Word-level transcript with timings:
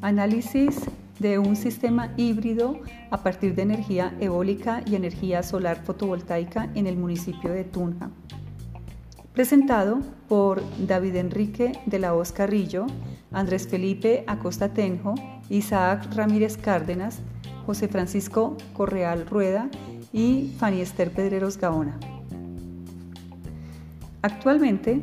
Análisis 0.00 0.82
de 1.18 1.40
un 1.40 1.56
sistema 1.56 2.12
híbrido 2.16 2.78
a 3.10 3.24
partir 3.24 3.56
de 3.56 3.62
energía 3.62 4.14
eólica 4.20 4.82
y 4.86 4.94
energía 4.94 5.42
solar 5.42 5.82
fotovoltaica 5.84 6.70
en 6.76 6.86
el 6.86 6.96
municipio 6.96 7.50
de 7.50 7.64
Tunja. 7.64 8.10
Presentado 9.32 9.98
por 10.28 10.62
David 10.86 11.16
Enrique 11.16 11.72
de 11.86 11.98
la 11.98 12.14
Hoz 12.14 12.30
Carrillo, 12.30 12.86
Andrés 13.32 13.66
Felipe 13.66 14.22
Acosta 14.28 14.72
Tenjo, 14.72 15.16
Isaac 15.48 16.14
Ramírez 16.14 16.56
Cárdenas, 16.56 17.18
José 17.66 17.88
Francisco 17.88 18.56
Correal 18.74 19.26
Rueda 19.26 19.68
y 20.12 20.54
Fanny 20.58 20.80
Esther 20.80 21.10
Pedreros 21.10 21.58
Gaona. 21.58 21.98
Actualmente 24.22 25.02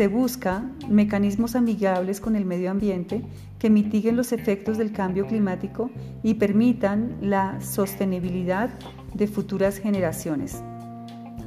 se 0.00 0.08
busca 0.08 0.64
mecanismos 0.88 1.54
amigables 1.54 2.22
con 2.22 2.34
el 2.34 2.46
medio 2.46 2.70
ambiente 2.70 3.20
que 3.58 3.68
mitiguen 3.68 4.16
los 4.16 4.32
efectos 4.32 4.78
del 4.78 4.92
cambio 4.92 5.26
climático 5.26 5.90
y 6.22 6.36
permitan 6.36 7.18
la 7.20 7.60
sostenibilidad 7.60 8.70
de 9.12 9.26
futuras 9.26 9.76
generaciones. 9.76 10.62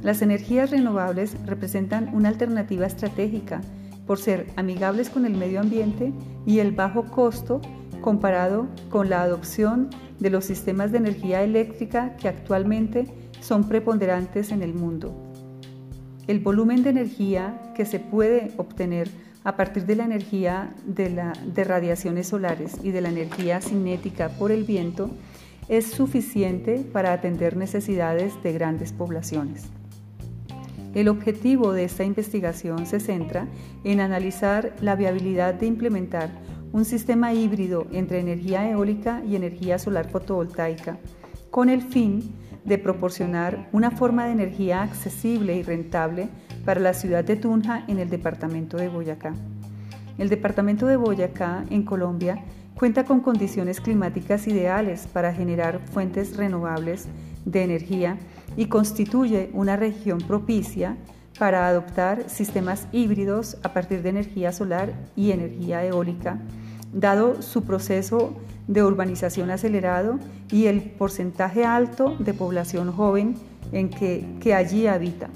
Las 0.04 0.22
energías 0.22 0.70
renovables 0.70 1.36
representan 1.44 2.14
una 2.14 2.28
alternativa 2.28 2.86
estratégica 2.86 3.60
por 4.06 4.20
ser 4.20 4.46
amigables 4.54 5.10
con 5.10 5.26
el 5.26 5.34
medio 5.36 5.58
ambiente 5.58 6.12
y 6.46 6.60
el 6.60 6.70
bajo 6.70 7.10
costo 7.10 7.60
comparado 8.02 8.68
con 8.88 9.10
la 9.10 9.22
adopción 9.22 9.90
de 10.20 10.30
los 10.30 10.44
sistemas 10.44 10.92
de 10.92 10.98
energía 10.98 11.42
eléctrica 11.42 12.14
que 12.18 12.28
actualmente 12.28 13.08
son 13.40 13.64
preponderantes 13.64 14.52
en 14.52 14.62
el 14.62 14.74
mundo. 14.74 15.33
El 16.26 16.40
volumen 16.40 16.82
de 16.82 16.90
energía 16.90 17.72
que 17.74 17.84
se 17.84 18.00
puede 18.00 18.52
obtener 18.56 19.10
a 19.44 19.56
partir 19.56 19.84
de 19.84 19.94
la 19.94 20.04
energía 20.04 20.74
de, 20.86 21.64
radiaciones 21.64 22.28
solares 22.28 22.78
y 22.82 22.92
de 22.92 23.02
la 23.02 23.10
energía 23.10 23.60
cinética 23.60 24.30
por 24.30 24.50
el 24.50 24.64
viento 24.64 25.10
es 25.68 25.86
suficiente 25.86 26.78
para 26.78 27.12
atender 27.12 27.56
necesidades 27.56 28.42
de 28.42 28.52
grandes 28.54 28.92
poblaciones. 28.92 29.64
El 30.94 31.08
objetivo 31.08 31.72
de 31.72 31.84
esta 31.84 32.04
investigación 32.04 32.86
se 32.86 33.00
centra 33.00 33.46
en 33.82 34.00
analizar 34.00 34.74
la 34.80 34.96
viabilidad 34.96 35.52
de 35.52 35.66
implementar 35.66 36.30
un 36.72 36.86
sistema 36.86 37.34
híbrido 37.34 37.86
entre 37.92 38.20
energía 38.20 38.70
eólica 38.70 39.22
y 39.28 39.36
energía 39.36 39.78
solar 39.78 40.08
fotovoltaica, 40.08 40.98
con 41.50 41.68
el 41.68 41.82
fin 41.82 42.32
de 42.64 42.78
proporcionar 42.78 43.68
una 43.72 43.90
forma 43.90 44.26
de 44.26 44.32
energía 44.32 44.82
accesible 44.82 45.56
y 45.56 45.62
rentable 45.62 46.28
para 46.64 46.80
la 46.80 46.94
ciudad 46.94 47.24
de 47.24 47.36
Tunja 47.36 47.84
en 47.88 47.98
el 47.98 48.08
departamento 48.08 48.76
de 48.76 48.88
Boyacá. 48.88 49.34
El 50.18 50.28
departamento 50.28 50.86
de 50.86 50.96
Boyacá, 50.96 51.64
en 51.70 51.82
Colombia, 51.82 52.44
cuenta 52.74 53.04
con 53.04 53.20
condiciones 53.20 53.80
climáticas 53.80 54.46
ideales 54.46 55.06
para 55.06 55.32
generar 55.32 55.80
fuentes 55.92 56.36
renovables 56.36 57.08
de 57.44 57.62
energía 57.62 58.18
y 58.56 58.66
constituye 58.66 59.50
una 59.52 59.76
región 59.76 60.18
propicia 60.18 60.96
para 61.38 61.66
adoptar 61.66 62.28
sistemas 62.28 62.86
híbridos 62.92 63.58
a 63.62 63.72
partir 63.72 64.02
de 64.02 64.10
energía 64.10 64.52
solar 64.52 64.94
y 65.16 65.32
energía 65.32 65.84
eólica, 65.84 66.38
dado 66.94 67.42
su 67.42 67.64
proceso 67.64 68.34
de 68.66 68.82
urbanización 68.82 69.50
acelerado 69.50 70.18
y 70.50 70.66
el 70.66 70.80
porcentaje 70.80 71.64
alto 71.64 72.16
de 72.18 72.32
población 72.32 72.92
joven 72.92 73.34
en 73.72 73.90
que, 73.90 74.24
que 74.40 74.54
allí 74.54 74.86
habita. 74.86 75.28